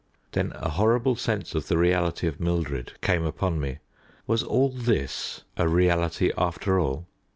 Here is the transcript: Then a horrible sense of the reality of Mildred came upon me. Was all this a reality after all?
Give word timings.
Then 0.31 0.51
a 0.55 0.69
horrible 0.69 1.15
sense 1.15 1.53
of 1.53 1.67
the 1.67 1.77
reality 1.77 2.25
of 2.25 2.39
Mildred 2.39 2.93
came 3.01 3.23
upon 3.23 3.61
me. 3.61 3.77
Was 4.25 4.41
all 4.41 4.69
this 4.69 5.43
a 5.57 5.67
reality 5.67 6.31
after 6.35 6.79
all? 6.79 7.05